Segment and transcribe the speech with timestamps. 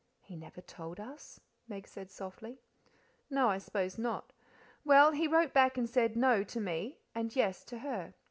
[0.23, 2.59] "He never told us," Meg said softly.
[3.29, 4.33] "No, I s'pose not.
[4.83, 8.15] Well, he wrote back and said 'no' to me and 'yes' to her.